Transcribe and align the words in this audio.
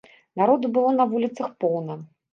Народу 0.41 0.71
было 0.77 0.95
на 1.01 1.07
вуліцах 1.13 1.53
поўна. 1.65 2.01